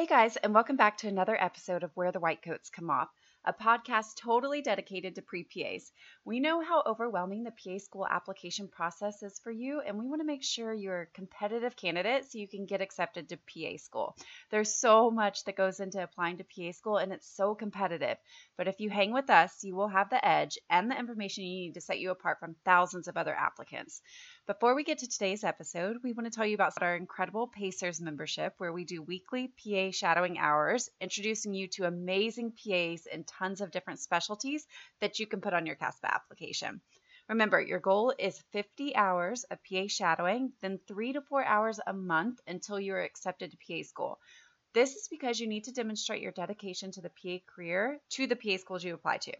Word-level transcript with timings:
Hey 0.00 0.06
guys, 0.06 0.36
and 0.36 0.54
welcome 0.54 0.76
back 0.76 0.96
to 0.96 1.08
another 1.08 1.36
episode 1.38 1.82
of 1.82 1.90
Where 1.94 2.10
the 2.10 2.20
White 2.20 2.40
Coats 2.40 2.70
Come 2.70 2.88
Off, 2.88 3.10
a 3.44 3.52
podcast 3.52 4.16
totally 4.16 4.62
dedicated 4.62 5.14
to 5.14 5.20
pre 5.20 5.44
PAs. 5.44 5.92
We 6.24 6.40
know 6.40 6.62
how 6.62 6.82
overwhelming 6.86 7.44
the 7.44 7.50
PA 7.50 7.76
school 7.76 8.06
application 8.06 8.68
process 8.68 9.22
is 9.22 9.38
for 9.40 9.50
you, 9.50 9.82
and 9.82 9.98
we 9.98 10.06
want 10.06 10.22
to 10.22 10.26
make 10.26 10.42
sure 10.42 10.72
you're 10.72 11.02
a 11.02 11.06
competitive 11.06 11.76
candidate 11.76 12.24
so 12.24 12.38
you 12.38 12.48
can 12.48 12.64
get 12.64 12.80
accepted 12.80 13.28
to 13.28 13.36
PA 13.36 13.76
school. 13.76 14.16
There's 14.50 14.74
so 14.74 15.10
much 15.10 15.44
that 15.44 15.56
goes 15.56 15.80
into 15.80 16.02
applying 16.02 16.38
to 16.38 16.44
PA 16.44 16.72
school, 16.72 16.96
and 16.96 17.12
it's 17.12 17.36
so 17.36 17.54
competitive. 17.54 18.16
But 18.56 18.68
if 18.68 18.80
you 18.80 18.88
hang 18.88 19.12
with 19.12 19.28
us, 19.28 19.62
you 19.62 19.74
will 19.74 19.88
have 19.88 20.08
the 20.08 20.26
edge 20.26 20.58
and 20.70 20.90
the 20.90 20.98
information 20.98 21.44
you 21.44 21.66
need 21.66 21.74
to 21.74 21.82
set 21.82 22.00
you 22.00 22.10
apart 22.10 22.40
from 22.40 22.56
thousands 22.64 23.06
of 23.06 23.18
other 23.18 23.34
applicants. 23.34 24.00
Before 24.46 24.74
we 24.74 24.84
get 24.84 24.98
to 24.98 25.08
today's 25.08 25.44
episode, 25.44 25.98
we 26.02 26.12
want 26.12 26.24
to 26.24 26.34
tell 26.34 26.46
you 26.46 26.54
about 26.54 26.82
our 26.82 26.96
incredible 26.96 27.46
Pacers 27.46 28.00
membership, 28.00 28.54
where 28.56 28.72
we 28.72 28.84
do 28.84 29.02
weekly 29.02 29.48
PA 29.48 29.90
shadowing 29.90 30.38
hours, 30.38 30.88
introducing 31.00 31.52
you 31.52 31.68
to 31.68 31.84
amazing 31.84 32.52
PAs 32.52 33.06
in 33.06 33.24
tons 33.24 33.60
of 33.60 33.70
different 33.70 34.00
specialties 34.00 34.66
that 35.00 35.18
you 35.18 35.26
can 35.26 35.40
put 35.40 35.52
on 35.52 35.66
your 35.66 35.76
CASPA 35.76 36.12
application. 36.12 36.80
Remember, 37.28 37.60
your 37.60 37.80
goal 37.80 38.14
is 38.18 38.42
50 38.52 38.96
hours 38.96 39.44
of 39.44 39.58
PA 39.62 39.86
shadowing, 39.86 40.52
then 40.62 40.80
three 40.88 41.12
to 41.12 41.20
four 41.20 41.44
hours 41.44 41.78
a 41.86 41.92
month 41.92 42.40
until 42.46 42.80
you 42.80 42.94
are 42.94 43.02
accepted 43.02 43.52
to 43.52 43.58
PA 43.58 43.86
school. 43.86 44.18
This 44.72 44.96
is 44.96 45.08
because 45.08 45.38
you 45.38 45.48
need 45.48 45.64
to 45.64 45.72
demonstrate 45.72 46.22
your 46.22 46.32
dedication 46.32 46.90
to 46.92 47.02
the 47.02 47.10
PA 47.10 47.44
career 47.46 48.00
to 48.10 48.26
the 48.26 48.36
PA 48.36 48.56
schools 48.56 48.82
you 48.82 48.94
apply 48.94 49.18
to. 49.18 49.32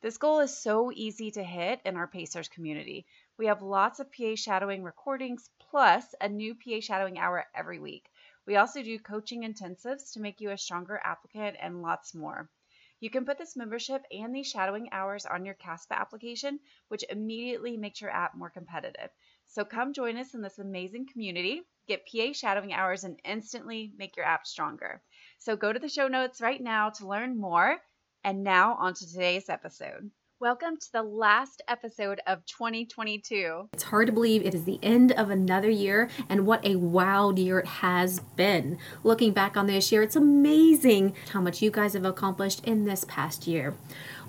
This 0.00 0.18
goal 0.18 0.40
is 0.40 0.56
so 0.56 0.92
easy 0.92 1.32
to 1.32 1.42
hit 1.42 1.80
in 1.84 1.96
our 1.96 2.06
Pacers 2.06 2.48
community. 2.48 3.04
We 3.38 3.46
have 3.46 3.62
lots 3.62 4.00
of 4.00 4.10
PA 4.12 4.34
shadowing 4.34 4.82
recordings 4.82 5.48
plus 5.70 6.12
a 6.20 6.28
new 6.28 6.56
PA 6.56 6.80
shadowing 6.80 7.20
hour 7.20 7.46
every 7.54 7.78
week. 7.78 8.10
We 8.46 8.56
also 8.56 8.82
do 8.82 8.98
coaching 8.98 9.44
intensives 9.44 10.12
to 10.12 10.20
make 10.20 10.40
you 10.40 10.50
a 10.50 10.58
stronger 10.58 11.00
applicant 11.04 11.56
and 11.60 11.80
lots 11.80 12.16
more. 12.16 12.50
You 12.98 13.10
can 13.10 13.24
put 13.24 13.38
this 13.38 13.54
membership 13.54 14.04
and 14.10 14.34
these 14.34 14.48
shadowing 14.48 14.92
hours 14.92 15.24
on 15.24 15.44
your 15.44 15.54
CASPA 15.54 15.94
application, 15.94 16.58
which 16.88 17.04
immediately 17.08 17.76
makes 17.76 18.00
your 18.00 18.10
app 18.10 18.34
more 18.34 18.50
competitive. 18.50 19.10
So 19.46 19.64
come 19.64 19.92
join 19.92 20.16
us 20.16 20.34
in 20.34 20.42
this 20.42 20.58
amazing 20.58 21.06
community, 21.06 21.62
get 21.86 22.08
PA 22.10 22.32
shadowing 22.32 22.72
hours, 22.72 23.04
and 23.04 23.20
instantly 23.24 23.92
make 23.96 24.16
your 24.16 24.26
app 24.26 24.48
stronger. 24.48 25.00
So 25.38 25.54
go 25.54 25.72
to 25.72 25.78
the 25.78 25.88
show 25.88 26.08
notes 26.08 26.40
right 26.40 26.60
now 26.60 26.90
to 26.90 27.06
learn 27.06 27.38
more. 27.38 27.78
And 28.24 28.42
now 28.42 28.74
on 28.74 28.94
to 28.94 29.06
today's 29.06 29.48
episode. 29.48 30.10
Welcome 30.40 30.76
to 30.76 30.92
the 30.92 31.02
last 31.02 31.62
episode 31.66 32.20
of 32.24 32.46
2022. 32.46 33.70
It's 33.72 33.82
hard 33.82 34.06
to 34.06 34.12
believe 34.12 34.46
it 34.46 34.54
is 34.54 34.62
the 34.66 34.78
end 34.84 35.10
of 35.10 35.30
another 35.30 35.68
year, 35.68 36.08
and 36.28 36.46
what 36.46 36.64
a 36.64 36.76
wild 36.76 37.40
year 37.40 37.58
it 37.58 37.66
has 37.66 38.20
been. 38.36 38.78
Looking 39.02 39.32
back 39.32 39.56
on 39.56 39.66
this 39.66 39.90
year, 39.90 40.00
it's 40.04 40.14
amazing 40.14 41.16
how 41.32 41.40
much 41.40 41.60
you 41.60 41.72
guys 41.72 41.94
have 41.94 42.04
accomplished 42.04 42.64
in 42.64 42.84
this 42.84 43.04
past 43.08 43.48
year. 43.48 43.74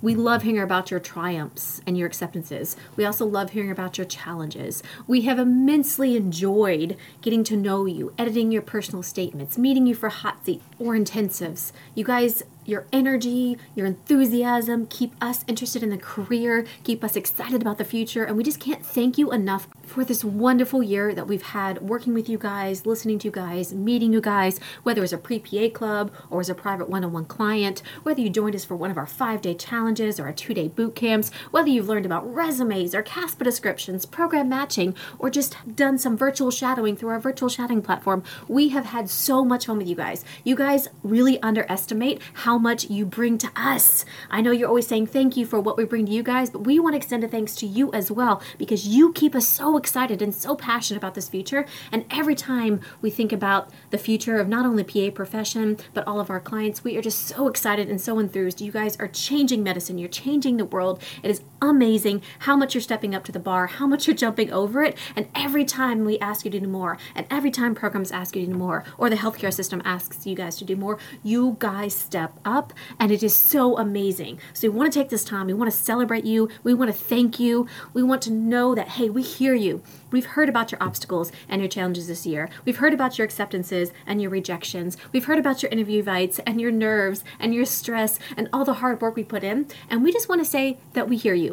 We 0.01 0.15
love 0.15 0.41
hearing 0.41 0.63
about 0.63 0.89
your 0.89 0.99
triumphs 0.99 1.79
and 1.85 1.95
your 1.95 2.07
acceptances. 2.07 2.75
We 2.95 3.05
also 3.05 3.27
love 3.27 3.51
hearing 3.51 3.69
about 3.69 3.99
your 3.99 4.05
challenges. 4.05 4.81
We 5.05 5.21
have 5.21 5.37
immensely 5.37 6.15
enjoyed 6.15 6.97
getting 7.21 7.43
to 7.43 7.55
know 7.55 7.85
you, 7.85 8.15
editing 8.17 8.51
your 8.51 8.63
personal 8.63 9.03
statements, 9.03 9.59
meeting 9.59 9.85
you 9.85 9.93
for 9.93 10.09
hot 10.09 10.43
seat 10.43 10.63
or 10.79 10.95
intensives. 10.95 11.71
You 11.93 12.03
guys 12.03 12.41
your 12.65 12.85
energy, 12.93 13.57
your 13.75 13.85
enthusiasm 13.85 14.87
keep 14.87 15.13
us 15.21 15.43
interested 15.47 15.81
in 15.81 15.89
the 15.89 15.97
career, 15.97 16.65
keep 16.83 17.03
us 17.03 17.15
excited 17.15 17.61
about 17.61 17.77
the 17.77 17.85
future, 17.85 18.23
and 18.23 18.37
we 18.37 18.43
just 18.43 18.59
can't 18.59 18.85
thank 18.85 19.17
you 19.17 19.31
enough 19.31 19.67
for 19.83 20.05
this 20.05 20.23
wonderful 20.23 20.83
year 20.83 21.15
that 21.15 21.27
we've 21.27 21.41
had 21.41 21.81
working 21.81 22.13
with 22.13 22.29
you 22.29 22.37
guys, 22.37 22.85
listening 22.85 23.17
to 23.19 23.27
you 23.27 23.31
guys, 23.31 23.73
meeting 23.73 24.13
you 24.13 24.21
guys, 24.21 24.59
whether 24.83 25.03
it's 25.03 25.13
a 25.13 25.17
pre 25.17 25.39
PA 25.39 25.69
club 25.69 26.11
or 26.29 26.39
as 26.39 26.49
a 26.49 26.55
private 26.55 26.89
one 26.89 27.03
on 27.03 27.11
one 27.11 27.25
client, 27.25 27.81
whether 28.03 28.21
you 28.21 28.29
joined 28.29 28.55
us 28.55 28.65
for 28.65 28.75
one 28.75 28.91
of 28.91 28.97
our 28.97 29.07
five 29.07 29.41
day 29.41 29.55
challenges 29.55 30.19
or 30.19 30.25
our 30.25 30.33
two 30.33 30.53
day 30.53 30.67
boot 30.67 30.95
camps, 30.95 31.31
whether 31.51 31.69
you've 31.69 31.89
learned 31.89 32.05
about 32.05 32.31
resumes 32.31 32.93
or 32.93 33.01
CASPA 33.01 33.43
descriptions, 33.43 34.05
program 34.05 34.47
matching, 34.47 34.95
or 35.17 35.29
just 35.29 35.55
done 35.75 35.97
some 35.97 36.15
virtual 36.15 36.51
shadowing 36.51 36.95
through 36.95 37.09
our 37.09 37.19
virtual 37.19 37.49
shadowing 37.49 37.81
platform. 37.81 38.23
We 38.47 38.69
have 38.69 38.85
had 38.85 39.09
so 39.09 39.43
much 39.43 39.65
fun 39.65 39.77
with 39.77 39.87
you 39.87 39.95
guys. 39.95 40.23
You 40.43 40.55
guys 40.55 40.87
really 41.03 41.41
underestimate 41.41 42.21
how 42.33 42.48
much 42.57 42.89
you 42.89 43.05
bring 43.05 43.37
to 43.39 43.51
us. 43.55 44.05
I 44.29 44.41
know 44.41 44.51
you're 44.51 44.67
always 44.67 44.87
saying 44.87 45.07
thank 45.07 45.37
you 45.37 45.45
for 45.45 45.59
what 45.59 45.77
we 45.77 45.85
bring 45.85 46.05
to 46.05 46.11
you 46.11 46.23
guys, 46.23 46.49
but 46.49 46.65
we 46.65 46.79
want 46.79 46.93
to 46.93 46.97
extend 46.97 47.23
a 47.23 47.27
thanks 47.27 47.55
to 47.57 47.67
you 47.67 47.91
as 47.93 48.09
well 48.09 48.41
because 48.57 48.87
you 48.87 49.13
keep 49.13 49.35
us 49.35 49.47
so 49.47 49.77
excited 49.77 50.21
and 50.21 50.33
so 50.33 50.55
passionate 50.55 50.97
about 50.97 51.15
this 51.15 51.29
future. 51.29 51.65
And 51.91 52.05
every 52.09 52.35
time 52.35 52.81
we 53.01 53.09
think 53.09 53.31
about 53.31 53.69
the 53.91 53.97
future 53.97 54.39
of 54.39 54.47
not 54.47 54.65
only 54.65 54.83
PA 54.83 55.13
profession, 55.13 55.77
but 55.93 56.07
all 56.07 56.19
of 56.19 56.29
our 56.29 56.39
clients, 56.39 56.83
we 56.83 56.97
are 56.97 57.01
just 57.01 57.27
so 57.27 57.47
excited 57.47 57.89
and 57.89 57.99
so 57.99 58.19
enthused. 58.19 58.61
You 58.61 58.71
guys 58.71 58.97
are 58.97 59.07
changing 59.07 59.63
medicine, 59.63 59.97
you're 59.97 60.09
changing 60.09 60.57
the 60.57 60.65
world. 60.65 61.01
It 61.21 61.29
is 61.31 61.41
amazing 61.61 62.21
how 62.39 62.55
much 62.55 62.73
you're 62.73 62.81
stepping 62.81 63.13
up 63.13 63.23
to 63.25 63.31
the 63.31 63.39
bar, 63.39 63.67
how 63.67 63.87
much 63.87 64.07
you're 64.07 64.15
jumping 64.15 64.51
over 64.51 64.83
it. 64.83 64.97
And 65.15 65.27
every 65.35 65.65
time 65.65 66.05
we 66.05 66.19
ask 66.19 66.45
you 66.45 66.51
to 66.51 66.59
do 66.59 66.67
more, 66.67 66.97
and 67.15 67.25
every 67.29 67.51
time 67.51 67.75
programs 67.75 68.11
ask 68.11 68.35
you 68.35 68.45
to 68.45 68.51
do 68.51 68.57
more, 68.57 68.83
or 68.97 69.09
the 69.09 69.15
healthcare 69.15 69.53
system 69.53 69.81
asks 69.85 70.25
you 70.25 70.35
guys 70.35 70.57
to 70.57 70.65
do 70.65 70.75
more, 70.75 70.97
you 71.23 71.57
guys 71.59 71.93
step 71.93 72.39
up. 72.45 72.73
And 72.99 73.11
it 73.11 73.23
is 73.23 73.35
so 73.35 73.77
amazing. 73.77 74.39
So 74.53 74.69
we 74.69 74.77
want 74.77 74.91
to 74.91 74.99
take 74.99 75.09
this 75.09 75.23
time, 75.23 75.47
we 75.47 75.53
want 75.53 75.71
to 75.71 75.77
celebrate 75.77 76.25
you, 76.25 76.49
we 76.63 76.73
want 76.73 76.91
to 76.91 76.97
thank 76.97 77.39
you, 77.39 77.67
we 77.93 78.03
want 78.03 78.21
to 78.23 78.31
know 78.31 78.75
that, 78.75 78.89
hey, 78.89 79.09
we 79.09 79.21
hear 79.21 79.53
you. 79.53 79.81
We've 80.11 80.25
heard 80.25 80.49
about 80.49 80.71
your 80.71 80.81
obstacles 80.81 81.31
and 81.47 81.61
your 81.61 81.69
challenges 81.69 82.07
this 82.07 82.25
year. 82.25 82.49
We've 82.65 82.77
heard 82.77 82.93
about 82.93 83.17
your 83.17 83.25
acceptances 83.25 83.91
and 84.07 84.21
your 84.21 84.31
rejections. 84.31 84.97
We've 85.11 85.25
heard 85.25 85.39
about 85.39 85.61
your 85.61 85.71
interview 85.71 85.99
invites 85.99 86.39
and 86.39 86.59
your 86.59 86.71
nerves 86.71 87.23
and 87.39 87.53
your 87.53 87.65
stress 87.65 88.19
and 88.35 88.49
all 88.51 88.65
the 88.65 88.75
hard 88.75 89.01
work 89.01 89.15
we 89.15 89.23
put 89.23 89.43
in. 89.43 89.67
And 89.89 90.03
we 90.03 90.11
just 90.11 90.29
want 90.29 90.41
to 90.41 90.49
say 90.49 90.77
that 90.93 91.07
we 91.07 91.17
hear 91.17 91.33
you 91.33 91.48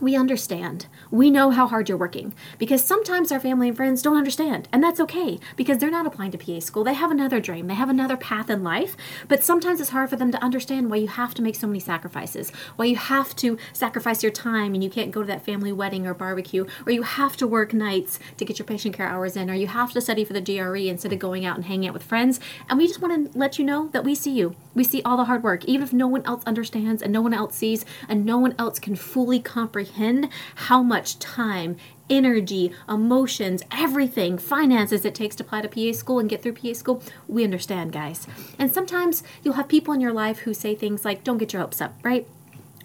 we 0.00 0.16
understand. 0.16 0.86
We 1.10 1.30
know 1.30 1.50
how 1.50 1.66
hard 1.66 1.88
you're 1.88 1.98
working 1.98 2.34
because 2.58 2.82
sometimes 2.82 3.30
our 3.30 3.40
family 3.40 3.68
and 3.68 3.76
friends 3.76 4.02
don't 4.02 4.16
understand, 4.16 4.68
and 4.72 4.82
that's 4.82 5.00
okay 5.00 5.38
because 5.56 5.78
they're 5.78 5.90
not 5.90 6.06
applying 6.06 6.30
to 6.32 6.38
PA 6.38 6.60
school. 6.60 6.84
They 6.84 6.94
have 6.94 7.10
another 7.10 7.40
dream, 7.40 7.66
they 7.66 7.74
have 7.74 7.90
another 7.90 8.16
path 8.16 8.48
in 8.48 8.62
life, 8.62 8.96
but 9.28 9.44
sometimes 9.44 9.80
it's 9.80 9.90
hard 9.90 10.10
for 10.10 10.16
them 10.16 10.32
to 10.32 10.42
understand 10.42 10.90
why 10.90 10.96
you 10.96 11.08
have 11.08 11.34
to 11.34 11.42
make 11.42 11.54
so 11.54 11.66
many 11.66 11.80
sacrifices, 11.80 12.50
why 12.76 12.86
you 12.86 12.96
have 12.96 13.36
to 13.36 13.58
sacrifice 13.72 14.22
your 14.22 14.32
time 14.32 14.74
and 14.74 14.82
you 14.82 14.90
can't 14.90 15.10
go 15.10 15.20
to 15.20 15.26
that 15.26 15.44
family 15.44 15.72
wedding 15.72 16.06
or 16.06 16.14
barbecue, 16.14 16.64
or 16.86 16.92
you 16.92 17.02
have 17.02 17.36
to 17.36 17.46
work 17.46 17.74
nights 17.74 18.18
to 18.38 18.44
get 18.44 18.58
your 18.58 18.66
patient 18.66 18.96
care 18.96 19.06
hours 19.06 19.36
in, 19.36 19.50
or 19.50 19.54
you 19.54 19.66
have 19.66 19.92
to 19.92 20.00
study 20.00 20.24
for 20.24 20.32
the 20.32 20.40
GRE 20.40 20.76
instead 20.76 21.12
of 21.12 21.18
going 21.18 21.44
out 21.44 21.56
and 21.56 21.66
hanging 21.66 21.88
out 21.88 21.94
with 21.94 22.02
friends. 22.02 22.40
And 22.68 22.78
we 22.78 22.86
just 22.86 23.02
want 23.02 23.32
to 23.32 23.38
let 23.38 23.58
you 23.58 23.64
know 23.64 23.88
that 23.88 24.04
we 24.04 24.14
see 24.14 24.32
you. 24.32 24.54
We 24.74 24.84
see 24.84 25.02
all 25.02 25.16
the 25.16 25.24
hard 25.24 25.42
work, 25.42 25.64
even 25.66 25.82
if 25.82 25.92
no 25.92 26.06
one 26.06 26.24
else 26.24 26.42
understands 26.46 27.02
and 27.02 27.12
no 27.12 27.20
one 27.20 27.34
else 27.34 27.54
sees 27.54 27.84
and 28.08 28.24
no 28.24 28.38
one 28.38 28.54
else 28.58 28.78
can 28.78 28.96
fully 28.96 29.40
comprehend 29.40 29.89
comprehend 29.90 30.28
how 30.54 30.82
much 30.82 31.18
time, 31.18 31.76
energy, 32.08 32.72
emotions, 32.88 33.62
everything, 33.70 34.38
finances 34.38 35.04
it 35.04 35.14
takes 35.14 35.36
to 35.36 35.44
apply 35.44 35.62
to 35.62 35.68
PA 35.68 35.96
school 35.96 36.18
and 36.18 36.28
get 36.28 36.42
through 36.42 36.54
PA 36.54 36.72
school, 36.72 37.02
we 37.28 37.44
understand, 37.44 37.92
guys. 37.92 38.26
And 38.58 38.72
sometimes 38.72 39.22
you'll 39.42 39.54
have 39.54 39.68
people 39.68 39.94
in 39.94 40.00
your 40.00 40.12
life 40.12 40.40
who 40.40 40.54
say 40.54 40.74
things 40.74 41.04
like, 41.04 41.24
don't 41.24 41.38
get 41.38 41.52
your 41.52 41.62
hopes 41.62 41.80
up, 41.80 41.94
right? 42.02 42.26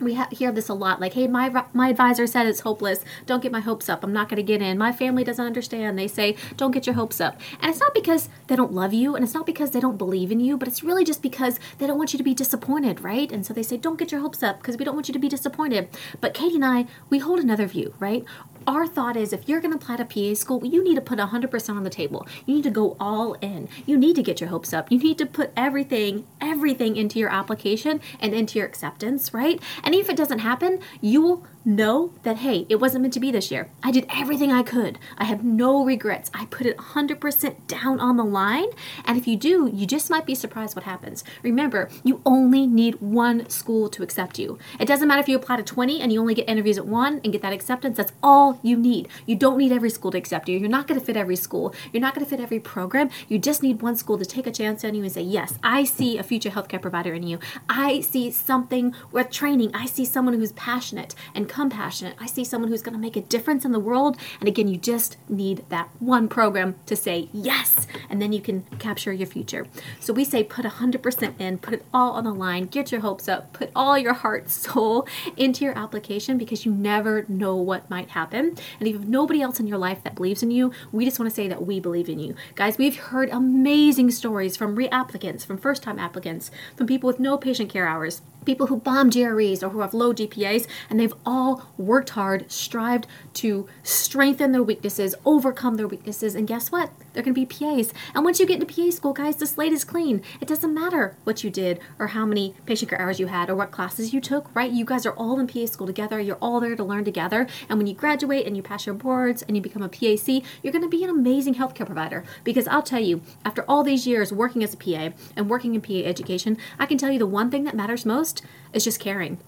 We 0.02 0.16
ha- 0.16 0.28
hear 0.32 0.52
this 0.52 0.68
a 0.70 0.74
lot 0.74 1.00
like 1.00 1.14
hey 1.14 1.28
my 1.28 1.66
my 1.74 1.90
advisor 1.90 2.28
said 2.28 2.46
it's 2.46 2.62
hopeless. 2.62 3.04
Don't 3.26 3.42
get 3.42 3.52
my 3.52 3.60
hopes 3.62 3.90
up. 3.90 4.04
I'm 4.04 4.14
not 4.14 4.30
going 4.30 4.38
to 4.38 4.44
get 4.44 4.62
in. 4.62 4.78
My 4.78 4.92
family 4.92 5.24
doesn't 5.24 5.46
understand. 5.46 5.98
They 5.98 6.08
say 6.08 6.36
don't 6.58 6.72
get 6.72 6.86
your 6.86 6.96
hopes 6.96 7.22
up. 7.22 7.40
And 7.62 7.70
it's 7.70 7.80
not 7.80 7.94
because 7.94 8.30
they 8.48 8.56
don't 8.56 8.74
love 8.74 8.94
you 8.94 9.16
and 9.16 9.24
it's 9.24 9.34
not 9.34 9.46
because 9.46 9.72
they 9.72 9.80
don't 9.80 9.98
believe 9.98 10.32
in 10.32 10.40
you 10.40 10.58
but 10.58 10.68
it's 10.68 10.84
really 10.84 11.04
just 11.04 11.22
because 11.22 11.60
they 11.78 11.88
don't 11.88 11.98
want 11.98 12.14
you 12.14 12.18
to 12.18 12.24
be 12.24 12.34
disappointed 12.34 13.02
right? 13.02 13.32
And 13.32 13.46
so 13.46 13.54
they 13.54 13.64
say 13.64 13.78
don't 13.78 13.98
get 13.98 14.12
your 14.12 14.22
hopes 14.22 14.44
up 14.44 14.60
because 14.60 14.78
we 14.78 14.86
don't 14.86 14.96
want 14.96 15.08
you 15.08 15.14
to 15.14 15.20
be 15.20 15.30
disappointed. 15.30 15.90
But 16.22 16.34
katie 16.34 16.56
and 16.56 16.66
i 16.66 16.86
we 17.10 17.20
hold 17.20 17.40
another 17.40 17.66
view 17.66 17.94
right 18.00 18.26
our 18.68 18.88
thought 18.88 19.18
is 19.18 19.34
if 19.34 19.48
you're 19.48 19.62
going 19.62 19.78
to 19.78 19.78
apply 19.78 19.98
to 19.98 20.06
PA 20.06 20.34
school, 20.34 20.66
you 20.66 20.84
need 20.84 20.96
to 20.96 21.02
put 21.02 21.20
100% 21.20 21.70
on 21.70 21.84
the 21.84 21.90
table. 21.90 22.28
You 22.46 22.56
need 22.56 22.64
to 22.64 22.72
go 22.72 22.96
all 23.00 23.34
in. 23.36 23.68
You 23.86 23.98
need 23.98 24.16
to 24.16 24.24
get 24.24 24.40
your 24.42 24.50
hopes 24.50 24.74
up. 24.74 24.92
You 24.92 25.00
need 25.00 25.18
to 25.20 25.26
put 25.26 25.52
everything, 25.56 26.26
everything 26.42 26.96
into 26.96 27.20
your 27.20 27.30
application 27.30 28.02
and 28.20 28.34
into 28.34 28.60
your 28.60 28.68
acceptance, 28.68 29.34
right? 29.34 29.62
And 29.84 29.94
if 29.94 30.10
it 30.10 30.16
doesn't 30.16 30.40
happen, 30.40 30.80
you 31.02 31.22
will 31.22 31.48
know 31.66 32.12
that, 32.24 32.38
hey, 32.38 32.66
it 32.70 32.76
wasn't 32.76 33.02
meant 33.02 33.14
to 33.16 33.20
be 33.20 33.32
this 33.32 33.52
year. 33.52 33.70
I 33.84 33.92
did 33.92 34.06
everything 34.10 34.52
I 34.52 34.64
could. 34.64 35.00
I 35.18 35.26
have 35.26 35.44
no 35.44 35.84
regrets. 35.84 36.30
I 36.34 36.46
put 36.46 36.68
it 36.68 36.78
100% 36.78 37.68
down 37.68 38.00
on 38.00 38.18
the 38.18 38.24
line. 38.24 38.68
And 39.06 39.18
if 39.18 39.28
you 39.28 39.36
do, 39.36 39.70
you 39.74 39.86
just 39.86 40.10
might 40.10 40.26
be 40.26 40.36
surprised 40.36 40.76
what 40.76 40.86
happens. 40.86 41.24
Remember, 41.42 41.90
you 42.04 42.22
only 42.26 42.68
need 42.68 43.02
one 43.02 43.50
school 43.50 43.90
to 43.90 44.04
accept 44.04 44.38
you. 44.38 44.60
It 44.80 44.88
doesn't 44.88 45.08
matter 45.08 45.22
if 45.22 45.28
you 45.28 45.36
apply 45.36 45.58
to 45.58 45.64
20 45.64 46.02
and 46.02 46.14
you 46.14 46.20
only 46.20 46.36
get 46.36 46.48
interviews 46.48 46.78
at 46.78 46.86
one 46.86 47.20
and 47.24 47.34
get 47.34 47.42
that 47.42 47.54
acceptance. 47.54 47.98
That's 47.98 48.14
all 48.22 48.60
you 48.62 48.78
need. 48.78 49.08
You 49.26 49.36
don't 49.36 49.58
need 49.58 49.72
every 49.72 49.90
school 49.90 50.12
to 50.12 50.18
accept 50.18 50.48
you. 50.48 50.60
You're 50.60 50.70
not 50.70 50.88
going 50.88 51.00
to 51.00 51.06
fit 51.06 51.18
every 51.18 51.36
school. 51.36 51.74
You're 51.92 52.02
not 52.02 52.14
going 52.14 52.26
to 52.26 52.30
fit 52.30 52.40
every 52.40 52.60
program. 52.60 53.10
You 53.28 53.40
just 53.40 53.64
need 53.64 53.82
one 53.82 53.96
school 53.96 54.18
to 54.18 54.26
take 54.26 54.48
a 54.48 54.52
chance 54.52 54.84
on 54.84 54.94
you 54.94 55.04
and 55.04 55.12
say, 55.12 55.22
yes, 55.22 55.58
I 55.64 55.84
see 55.84 56.18
a 56.18 56.24
future 56.24 56.52
healthcare 56.52 56.82
provider 56.82 57.14
in 57.14 57.24
you. 57.24 57.40
I 57.68 58.02
see 58.02 58.30
something 58.30 58.94
worth 59.12 59.32
training. 59.32 59.72
I 59.74 59.86
see 59.86 60.06
someone 60.06 60.36
who's 60.36 60.52
passionate 60.52 61.16
and 61.34 61.50
become 61.56 61.70
passionate. 61.70 62.18
I 62.20 62.26
see 62.26 62.44
someone 62.44 62.70
who's 62.70 62.82
going 62.82 62.96
to 62.96 63.00
make 63.00 63.16
a 63.16 63.22
difference 63.22 63.64
in 63.64 63.72
the 63.72 63.80
world. 63.80 64.18
And 64.42 64.50
again, 64.50 64.68
you 64.68 64.76
just 64.76 65.16
need 65.30 65.64
that 65.70 65.88
one 66.00 66.28
program 66.28 66.76
to 66.86 66.98
say 66.98 67.30
yes, 67.32 67.88
and 68.10 68.22
then 68.22 68.34
you 68.34 68.42
can 68.42 68.64
capture 68.78 69.14
your 69.14 69.26
future. 69.26 69.66
So 70.02 70.12
we 70.12 70.26
say 70.26 70.44
put 70.44 70.66
100% 70.66 71.40
in, 71.40 71.58
put 71.60 71.76
it 71.76 71.86
all 71.94 72.12
on 72.12 72.26
the 72.26 72.34
line, 72.34 72.66
get 72.66 72.92
your 72.92 73.00
hopes 73.00 73.30
up, 73.30 73.54
put 73.54 73.72
all 73.74 73.98
your 73.98 74.12
heart, 74.12 74.50
soul 74.66 75.08
into 75.38 75.64
your 75.64 75.78
application 75.78 76.38
because 76.38 76.66
you 76.66 76.74
never 76.74 77.24
know 77.30 77.56
what 77.56 77.90
might 77.90 78.10
happen. 78.10 78.48
And 78.48 78.82
if 78.82 78.88
you 78.88 79.00
have 79.00 79.08
nobody 79.08 79.42
else 79.42 79.58
in 79.58 79.66
your 79.66 79.78
life 79.78 80.04
that 80.04 80.16
believes 80.16 80.44
in 80.44 80.52
you, 80.52 80.74
we 80.92 81.06
just 81.06 81.20
want 81.20 81.30
to 81.32 81.36
say 81.36 81.48
that 81.48 81.66
we 81.66 81.80
believe 81.80 82.10
in 82.10 82.20
you. 82.20 82.36
Guys, 82.56 82.78
we've 82.78 82.98
heard 82.98 83.30
amazing 83.30 84.12
stories 84.12 84.58
from 84.58 84.76
reapplicants, 84.76 85.46
from 85.46 85.58
first 85.58 85.84
time 85.84 86.00
applicants, 86.00 86.52
from 86.76 86.86
people 86.86 87.08
with 87.08 87.18
no 87.22 87.38
patient 87.38 87.70
care 87.72 87.88
hours 87.88 88.22
people 88.46 88.68
who 88.68 88.78
bomb 88.78 89.10
GREs 89.10 89.64
or 89.64 89.70
who 89.70 89.82
have 89.82 89.94
low 89.94 90.14
GPAs, 90.14 90.68
and 90.90 91.00
they've 91.00 91.14
all 91.26 91.72
worked 91.78 92.12
hard, 92.12 92.52
strived 92.52 93.08
to 93.36 93.68
strengthen 93.84 94.52
their 94.52 94.64
weaknesses, 94.64 95.16
overcome 95.26 95.76
their 95.76 95.88
weaknesses, 95.88 96.36
and 96.36 96.48
guess 96.48 96.72
what? 96.72 96.92
They're 97.16 97.24
to 97.24 97.34
be 97.34 97.46
PAs. 97.46 97.94
And 98.14 98.26
once 98.26 98.40
you 98.40 98.46
get 98.46 98.62
into 98.62 98.74
PA 98.74 98.92
school, 98.92 99.14
guys, 99.14 99.38
the 99.38 99.48
slate 99.48 99.72
is 99.72 99.86
clean. 99.86 100.22
It 100.42 100.48
doesn't 100.50 100.74
matter 100.74 101.16
what 101.24 101.44
you 101.44 101.50
did 101.50 101.80
or 101.98 102.08
how 102.08 102.26
many 102.26 102.56
patient 102.66 102.90
care 102.90 103.00
hours 103.02 103.20
you 103.20 103.28
had 103.28 103.50
or 103.50 103.56
what 103.56 103.72
classes 103.72 104.14
you 104.14 104.20
took, 104.20 104.54
right? 104.54 104.70
You 104.70 104.84
guys 104.84 105.06
are 105.06 105.14
all 105.14 105.40
in 105.40 105.48
PA 105.48 105.66
school 105.66 105.88
together. 105.88 106.20
You're 106.20 106.36
all 106.42 106.60
there 106.60 106.76
to 106.76 106.84
learn 106.84 107.06
together. 107.06 107.48
And 107.70 107.78
when 107.78 107.88
you 107.88 107.94
graduate 107.94 108.46
and 108.46 108.58
you 108.58 108.62
pass 108.62 108.86
your 108.86 108.96
boards 108.96 109.42
and 109.44 109.56
you 109.56 109.64
become 109.64 109.82
a 109.82 109.90
PA-C, 109.90 110.44
you're 110.62 110.74
going 110.74 110.84
to 110.84 110.90
be 110.90 111.04
an 111.04 111.10
amazing 111.10 111.56
healthcare 111.56 111.86
provider. 111.86 112.26
Because 112.44 112.68
I'll 112.68 112.84
tell 112.84 113.02
you, 113.02 113.22
after 113.46 113.64
all 113.64 113.84
these 113.84 114.06
years 114.06 114.34
working 114.34 114.62
as 114.64 114.74
a 114.74 114.78
PA 114.78 115.16
and 115.38 115.50
working 115.50 115.74
in 115.74 115.82
PA 115.82 115.94
education, 115.94 116.58
I 116.78 116.86
can 116.86 116.98
tell 116.98 117.12
you 117.12 117.20
the 117.20 117.26
one 117.26 117.50
thing 117.50 117.64
that 117.64 117.76
matters 117.76 118.06
most 118.06 118.42
is 118.74 118.84
just 118.84 119.00
caring. 119.00 119.40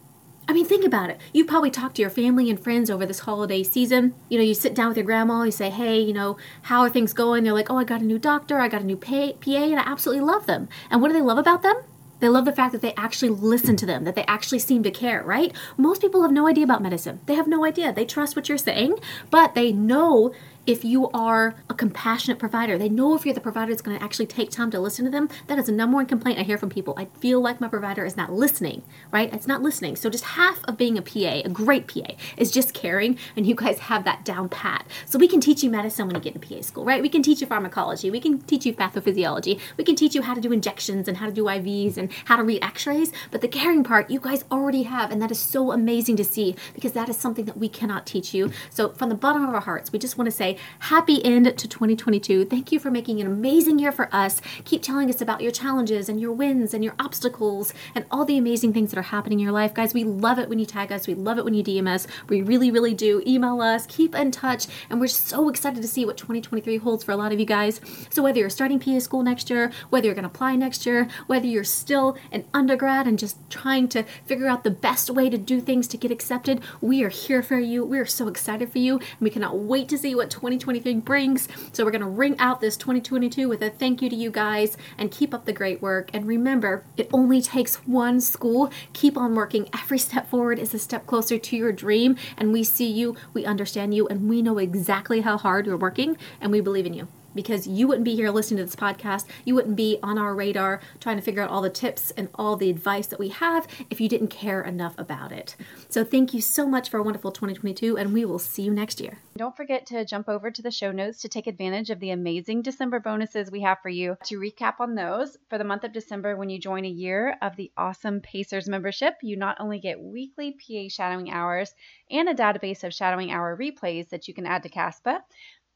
I 0.50 0.54
mean, 0.54 0.66
think 0.66 0.86
about 0.86 1.10
it. 1.10 1.20
You 1.34 1.44
probably 1.44 1.70
talk 1.70 1.94
to 1.96 2.02
your 2.02 2.10
family 2.10 2.50
and 2.50 2.58
friends 2.58 2.90
over 2.90 3.06
this 3.06 3.20
holiday 3.20 3.64
season. 3.64 4.16
You 4.30 4.38
know, 4.38 4.44
you 4.46 4.54
sit 4.54 4.74
down 4.74 4.88
with 4.88 4.98
your 4.98 5.06
grandma, 5.06 5.44
you 5.44 5.52
say, 5.52 5.70
hey, 5.70 6.00
you 6.00 6.14
know, 6.14 6.38
how 6.64 6.82
are 6.82 6.90
things 6.90 7.12
going? 7.12 7.44
They're 7.44 7.54
like, 7.54 7.70
oh, 7.70 7.78
I 7.78 7.84
got 7.84 8.02
a 8.02 8.06
new 8.06 8.18
doctor, 8.18 8.58
I 8.58 8.70
got 8.70 8.82
a 8.82 8.86
new 8.86 8.96
PA, 8.96 9.34
and 9.46 9.80
I 9.80 9.84
absolutely 9.84 10.24
love 10.24 10.46
them. 10.46 10.70
And 10.90 11.02
what 11.02 11.10
do 11.10 11.14
they 11.14 11.22
love 11.22 11.38
about 11.38 11.64
them? 11.64 11.76
They 12.20 12.30
love 12.30 12.46
the 12.46 12.54
fact 12.54 12.72
that 12.72 12.82
they 12.82 12.94
actually 12.96 13.30
listen 13.30 13.76
to 13.76 13.86
them, 13.86 14.06
that 14.06 14.16
they 14.16 14.26
actually 14.26 14.60
seem 14.60 14.84
to 14.84 14.92
care, 14.92 15.22
right? 15.22 15.54
Most 15.76 16.02
people 16.02 16.24
have 16.24 16.32
no 16.32 16.48
idea 16.48 16.64
about 16.64 16.82
medicine. 16.82 17.20
They 17.26 17.36
have 17.36 17.48
no 17.48 17.64
idea. 17.66 17.94
They 17.94 18.06
trust 18.06 18.36
what 18.36 18.50
you're 18.50 18.58
saying, 18.58 18.98
but 19.30 19.54
they 19.54 19.72
know 19.72 20.34
if 20.68 20.84
you 20.84 21.10
are 21.12 21.56
a 21.70 21.74
compassionate 21.74 22.38
provider. 22.38 22.78
They 22.78 22.90
know 22.90 23.16
if 23.16 23.26
you're 23.26 23.34
the 23.34 23.40
provider 23.40 23.72
that's 23.72 23.82
going 23.82 23.98
to 23.98 24.04
actually 24.04 24.26
take 24.26 24.52
time 24.52 24.70
to 24.72 24.80
listen 24.80 25.06
to 25.06 25.12
them. 25.12 25.30
That 25.48 25.58
is 25.58 25.68
the 25.68 25.72
number 25.72 25.96
one 25.96 26.06
complaint 26.06 26.40
I 26.40 26.44
hear 26.44 26.58
from 26.58 26.70
people. 26.70 26.94
I 26.98 27.06
feel 27.20 27.40
like 27.40 27.62
my 27.62 27.70
provider 27.70 28.04
is 28.04 28.18
not 28.18 28.34
listening, 28.34 28.84
right? 29.10 29.34
It's 29.34 29.48
not 29.48 29.62
listening. 29.62 29.96
So 29.96 30.10
just 30.10 30.26
half 30.26 30.60
of 30.66 30.78
being 30.78 30.98
a 30.98 31.02
PA, 31.02 31.42
a 31.46 31.50
great 31.50 31.88
PA, 31.88 32.14
is 32.36 32.52
just 32.52 32.74
caring, 32.74 33.18
and 33.38 33.48
you 33.48 33.56
guys 33.56 33.80
have 33.80 34.04
that 34.04 34.26
down 34.26 34.50
pat. 34.50 34.86
So 35.06 35.18
we 35.18 35.30
can 35.30 35.40
teach 35.40 35.64
you 35.64 35.70
medicine 35.70 36.06
when 36.06 36.16
you 36.16 36.22
get 36.22 36.36
in 36.36 36.42
PA 36.42 36.62
school, 36.62 36.84
right? 36.84 37.02
We 37.02 37.10
can 37.10 37.24
teach 37.24 37.40
you 37.40 37.48
pharmacology. 37.48 38.12
We 38.12 38.20
can 38.20 38.40
teach 38.42 38.66
you 38.66 38.74
pathophysiology. 38.74 39.60
We 39.78 39.86
can 39.86 39.96
teach 39.96 40.16
you 40.16 40.22
how 40.22 40.34
to 40.34 40.42
do 40.42 40.52
injections 40.52 41.08
and 41.08 41.16
how 41.16 41.28
to 41.28 41.32
do 41.32 41.46
IVs 41.46 41.96
and 41.96 42.12
how 42.26 42.36
to 42.36 42.44
read 42.44 42.62
x-rays. 42.62 43.14
But 43.32 43.40
the 43.40 43.48
caring 43.48 43.86
part, 43.86 44.10
you 44.10 44.20
guys 44.20 44.44
already 44.52 44.84
have, 44.84 45.12
and 45.12 45.22
that 45.22 45.32
is 45.32 45.40
so 45.40 45.72
amazing 45.72 46.18
to 46.18 46.26
see 46.26 46.56
because 46.74 46.92
that 46.92 47.08
is 47.08 47.16
something 47.16 47.46
that 47.46 47.58
we 47.58 47.70
cannot 47.70 48.06
teach 48.06 48.34
you. 48.34 48.52
So 48.70 48.90
from 48.90 49.08
the 49.08 49.16
bottom 49.16 49.46
of 49.46 49.54
our 49.54 49.62
hearts, 49.62 49.94
we 49.94 50.00
just 50.00 50.18
want 50.18 50.26
to 50.26 50.36
say 50.36 50.57
happy 50.80 51.24
end 51.24 51.46
to 51.46 51.68
2022. 51.68 52.46
Thank 52.46 52.72
you 52.72 52.80
for 52.80 52.92
making 52.92 53.20
an 53.22 53.28
amazing 53.28 53.80
year 53.80 53.92
for 53.92 54.10
us. 54.14 54.42
Keep 54.66 54.82
telling 54.82 55.10
us 55.10 55.22
about 55.22 55.42
your 55.42 55.52
challenges 55.52 56.10
and 56.10 56.20
your 56.20 56.32
wins 56.32 56.74
and 56.74 56.84
your 56.84 56.96
obstacles 57.00 57.74
and 57.96 58.06
all 58.12 58.26
the 58.26 58.38
amazing 58.38 58.74
things 58.74 58.92
that 58.92 59.00
are 59.00 59.04
happening 59.04 59.40
in 59.40 59.44
your 59.44 59.54
life. 59.54 59.74
Guys, 59.74 59.94
we 59.94 60.04
love 60.04 60.40
it 60.40 60.50
when 60.50 60.60
you 60.60 60.66
tag 60.66 60.92
us. 60.92 61.08
We 61.08 61.14
love 61.14 61.38
it 61.38 61.46
when 61.46 61.54
you 61.54 61.64
DM 61.64 61.88
us. 61.88 62.08
We 62.30 62.42
really, 62.42 62.72
really 62.72 62.94
do. 62.94 63.22
Email 63.26 63.62
us, 63.62 63.86
keep 63.88 64.16
in 64.16 64.32
touch, 64.32 64.68
and 64.90 65.00
we're 65.00 65.08
so 65.08 65.50
excited 65.50 65.82
to 65.82 65.88
see 65.88 66.06
what 66.06 66.18
2023 66.18 66.78
holds 66.78 67.04
for 67.04 67.12
a 67.12 67.18
lot 67.18 67.32
of 67.32 67.40
you 67.40 67.46
guys. 67.46 67.82
So, 68.10 68.24
whether 68.24 68.40
you're 68.40 68.50
starting 68.50 68.80
PA 68.80 69.00
school 69.00 69.24
next 69.24 69.50
year, 69.50 69.72
whether 69.90 70.06
you're 70.06 70.16
going 70.16 70.24
to 70.24 70.30
apply 70.30 70.56
next 70.56 70.86
year, 70.86 71.08
whether 71.28 71.48
you're 71.48 71.64
still 71.64 72.18
an 72.32 72.46
undergrad 72.54 73.08
and 73.08 73.20
just 73.20 73.38
trying 73.50 73.88
to 73.90 74.04
figure 74.26 74.48
out 74.48 74.64
the 74.64 74.72
best 74.72 75.10
way 75.10 75.30
to 75.30 75.38
do 75.38 75.62
things 75.62 75.88
to 75.88 75.98
get 75.98 76.12
accepted, 76.12 76.62
we 76.82 77.04
are 77.04 77.10
here 77.10 77.44
for 77.44 77.60
you. 77.60 77.86
We 77.86 78.00
are 78.00 78.06
so 78.06 78.28
excited 78.28 78.72
for 78.72 78.80
you, 78.80 78.98
and 78.98 79.22
we 79.22 79.30
cannot 79.30 79.58
wait 79.58 79.90
to 79.90 79.98
see 79.98 80.16
what 80.16 80.30
2023 80.48 81.02
brings. 81.02 81.50
So 81.74 81.84
we're 81.84 81.92
going 81.92 82.00
to 82.00 82.08
ring 82.08 82.40
out 82.40 82.62
this 82.62 82.78
2022 82.78 83.50
with 83.50 83.62
a 83.62 83.70
thank 83.70 84.02
you 84.02 84.10
to 84.10 84.16
you 84.16 84.32
guys 84.32 84.78
and 84.98 85.12
keep 85.12 85.34
up 85.34 85.44
the 85.44 85.52
great 85.52 85.82
work. 85.82 86.10
And 86.14 86.26
remember, 86.26 86.86
it 86.96 87.10
only 87.12 87.42
takes 87.42 87.76
one 87.86 88.22
school. 88.22 88.72
Keep 88.94 89.18
on 89.18 89.36
working. 89.36 89.68
Every 89.74 90.00
step 90.00 90.30
forward 90.30 90.58
is 90.58 90.74
a 90.74 90.80
step 90.80 91.06
closer 91.06 91.38
to 91.38 91.58
your 91.58 91.74
dream. 91.74 92.16
And 92.38 92.54
we 92.54 92.64
see 92.64 92.90
you, 92.90 93.18
we 93.34 93.46
understand 93.46 93.94
you, 93.94 94.08
and 94.08 94.30
we 94.30 94.42
know 94.42 94.58
exactly 94.58 95.20
how 95.20 95.38
hard 95.38 95.66
you're 95.66 95.76
working, 95.76 96.16
and 96.40 96.50
we 96.54 96.62
believe 96.62 96.86
in 96.86 96.94
you 96.94 97.10
because 97.38 97.66
you 97.66 97.88
wouldn't 97.88 98.04
be 98.04 98.16
here 98.16 98.30
listening 98.32 98.58
to 98.58 98.66
this 98.66 98.76
podcast. 98.76 99.26
You 99.46 99.56
wouldn't 99.56 99.78
be 99.78 99.98
on 100.04 100.18
our 100.18 100.36
radar 100.36 100.82
trying 101.00 101.16
to 101.16 101.22
figure 101.22 101.42
out 101.42 101.50
all 101.50 101.62
the 101.62 101.70
tips 101.70 102.12
and 102.12 102.28
all 102.36 102.58
the 102.58 102.70
advice 102.70 103.08
that 103.08 103.20
we 103.20 103.30
have 103.30 103.66
if 103.90 104.02
you 104.02 104.10
didn't 104.10 104.28
care 104.28 104.62
enough 104.62 104.96
about 104.98 105.32
it. 105.32 105.56
So 105.88 106.04
thank 106.04 106.34
you 106.34 106.42
so 106.42 106.68
much 106.68 106.90
for 106.90 106.98
a 106.98 107.04
wonderful 107.04 107.32
2022, 107.32 107.98
and 107.98 108.12
we 108.12 108.26
will 108.26 108.40
see 108.40 108.64
you 108.64 108.72
next 108.72 109.00
year. 109.00 109.20
Don't 109.38 109.56
forget 109.56 109.86
to 109.86 110.04
jump 110.04 110.28
over 110.28 110.52
to 110.52 110.62
the 110.62 110.72
show 110.72 110.92
notes 110.92 111.22
to 111.22 111.30
take 111.30 111.48
advantage 111.48 111.90
of 111.90 112.00
the 112.00 112.10
amazing 112.10 112.64
December 112.64 113.00
bonuses 113.00 113.52
we 113.52 113.62
have 113.62 113.78
for 113.82 113.90
you. 113.90 114.18
To 114.26 114.40
recap 114.40 114.80
on 114.80 114.96
those, 114.96 115.38
for 115.50 115.58
the 115.58 115.64
month 115.64 115.84
of 115.84 115.94
December, 115.94 116.36
when 116.36 116.50
you 116.50 116.60
join 116.60 116.84
a 116.84 116.90
year 116.90 117.38
of 117.42 117.56
the 117.56 117.72
awesome 117.78 118.20
Pacers 118.20 118.68
membership, 118.68 119.14
you 119.22 119.38
not 119.38 119.58
only 119.60 119.80
get 119.80 120.02
weekly 120.02 120.52
PA 120.52 120.90
shadowing 120.90 121.32
hours 121.32 121.76
and 122.10 122.28
a 122.28 122.34
database 122.34 122.84
of 122.84 122.94
shadowing 122.94 123.32
hour 123.32 123.56
replays 123.56 124.10
that 124.10 124.28
you 124.28 124.34
can 124.34 124.48
add 124.48 124.64
to 124.64 124.70
CASPA, 124.70 125.20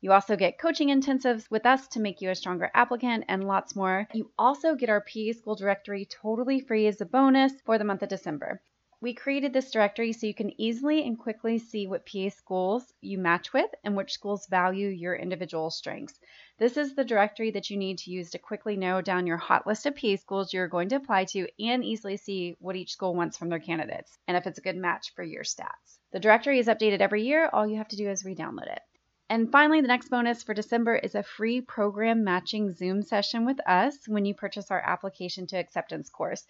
you 0.01 0.11
also 0.11 0.35
get 0.35 0.57
coaching 0.57 0.89
intensives 0.89 1.49
with 1.51 1.63
us 1.65 1.87
to 1.89 2.01
make 2.01 2.21
you 2.21 2.31
a 2.31 2.35
stronger 2.35 2.71
applicant 2.73 3.23
and 3.27 3.43
lots 3.43 3.75
more. 3.75 4.07
You 4.13 4.31
also 4.37 4.73
get 4.73 4.89
our 4.89 5.01
PA 5.01 5.31
School 5.37 5.55
directory 5.55 6.05
totally 6.05 6.59
free 6.59 6.87
as 6.87 6.99
a 7.01 7.05
bonus 7.05 7.53
for 7.65 7.77
the 7.77 7.85
month 7.85 8.01
of 8.01 8.09
December. 8.09 8.61
We 8.99 9.13
created 9.15 9.51
this 9.51 9.71
directory 9.71 10.13
so 10.13 10.27
you 10.27 10.33
can 10.33 10.59
easily 10.61 11.03
and 11.03 11.17
quickly 11.17 11.57
see 11.57 11.87
what 11.87 12.05
PA 12.05 12.29
schools 12.29 12.93
you 13.01 13.17
match 13.17 13.51
with 13.51 13.69
and 13.83 13.95
which 13.95 14.13
schools 14.13 14.45
value 14.45 14.87
your 14.89 15.15
individual 15.15 15.71
strengths. 15.71 16.19
This 16.59 16.77
is 16.77 16.93
the 16.93 17.03
directory 17.03 17.49
that 17.51 17.69
you 17.69 17.77
need 17.77 17.97
to 17.99 18.11
use 18.11 18.29
to 18.31 18.37
quickly 18.39 18.77
narrow 18.77 19.01
down 19.01 19.25
your 19.25 19.37
hot 19.37 19.65
list 19.65 19.87
of 19.87 19.95
PA 19.95 20.15
schools 20.17 20.53
you're 20.53 20.67
going 20.67 20.89
to 20.89 20.97
apply 20.97 21.25
to 21.25 21.47
and 21.59 21.83
easily 21.83 22.17
see 22.17 22.55
what 22.59 22.75
each 22.75 22.93
school 22.93 23.15
wants 23.15 23.37
from 23.37 23.49
their 23.49 23.59
candidates 23.59 24.19
and 24.27 24.37
if 24.37 24.45
it's 24.45 24.59
a 24.59 24.61
good 24.61 24.77
match 24.77 25.13
for 25.15 25.23
your 25.23 25.43
stats. 25.43 25.99
The 26.11 26.19
directory 26.19 26.59
is 26.59 26.67
updated 26.67 27.01
every 27.01 27.23
year. 27.23 27.49
All 27.51 27.65
you 27.65 27.77
have 27.77 27.87
to 27.89 27.95
do 27.95 28.07
is 28.07 28.23
re 28.23 28.35
download 28.35 28.71
it. 28.71 28.81
And 29.31 29.49
finally, 29.49 29.79
the 29.79 29.87
next 29.87 30.09
bonus 30.09 30.43
for 30.43 30.53
December 30.53 30.93
is 30.93 31.15
a 31.15 31.23
free 31.23 31.61
program 31.61 32.25
matching 32.25 32.73
Zoom 32.73 33.01
session 33.01 33.45
with 33.45 33.65
us 33.65 34.05
when 34.05 34.25
you 34.25 34.35
purchase 34.35 34.69
our 34.69 34.81
application 34.85 35.47
to 35.47 35.57
acceptance 35.57 36.09
course. 36.09 36.45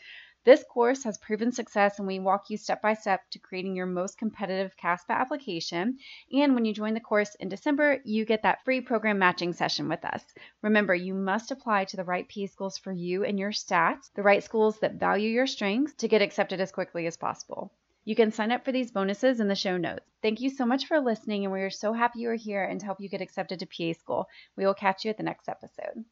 This 0.45 0.63
course 0.63 1.03
has 1.03 1.19
proven 1.19 1.51
success, 1.51 1.99
and 1.99 2.07
we 2.07 2.17
walk 2.17 2.49
you 2.49 2.57
step 2.57 2.81
by 2.81 2.95
step 2.95 3.21
to 3.29 3.37
creating 3.37 3.75
your 3.75 3.85
most 3.85 4.17
competitive 4.17 4.75
CASPA 4.77 5.13
application. 5.13 5.99
And 6.33 6.55
when 6.55 6.65
you 6.65 6.73
join 6.73 6.95
the 6.95 6.99
course 6.99 7.35
in 7.35 7.49
December, 7.49 7.99
you 8.03 8.25
get 8.25 8.41
that 8.41 8.63
free 8.65 8.81
program 8.81 9.19
matching 9.19 9.53
session 9.53 9.87
with 9.87 10.03
us. 10.03 10.25
Remember, 10.63 10.95
you 10.95 11.13
must 11.13 11.51
apply 11.51 11.85
to 11.85 11.97
the 11.97 12.03
right 12.03 12.27
PA 12.27 12.47
schools 12.47 12.79
for 12.79 12.91
you 12.91 13.23
and 13.23 13.37
your 13.37 13.51
stats, 13.51 14.11
the 14.15 14.23
right 14.23 14.43
schools 14.43 14.79
that 14.79 14.95
value 14.95 15.29
your 15.29 15.45
strengths 15.45 15.93
to 15.97 16.07
get 16.07 16.23
accepted 16.23 16.59
as 16.59 16.71
quickly 16.71 17.05
as 17.05 17.15
possible. 17.15 17.71
You 18.03 18.15
can 18.15 18.31
sign 18.31 18.51
up 18.51 18.65
for 18.65 18.71
these 18.71 18.91
bonuses 18.91 19.39
in 19.39 19.47
the 19.47 19.55
show 19.55 19.77
notes. 19.77 20.09
Thank 20.23 20.41
you 20.41 20.49
so 20.49 20.65
much 20.65 20.87
for 20.87 20.99
listening, 20.99 21.43
and 21.43 21.53
we 21.53 21.61
are 21.61 21.69
so 21.69 21.93
happy 21.93 22.19
you 22.19 22.29
are 22.29 22.35
here 22.35 22.63
and 22.63 22.79
to 22.79 22.85
help 22.85 22.99
you 22.99 23.07
get 23.07 23.21
accepted 23.21 23.59
to 23.59 23.67
PA 23.67 23.97
school. 23.99 24.27
We 24.55 24.65
will 24.65 24.73
catch 24.73 25.05
you 25.05 25.11
at 25.11 25.17
the 25.17 25.23
next 25.23 25.47
episode. 25.47 26.03